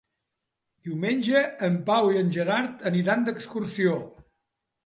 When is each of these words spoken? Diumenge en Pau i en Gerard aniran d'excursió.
Diumenge 0.87 1.43
en 1.69 1.77
Pau 1.91 2.09
i 2.15 2.19
en 2.23 2.33
Gerard 2.39 2.83
aniran 2.93 3.29
d'excursió. 3.29 4.01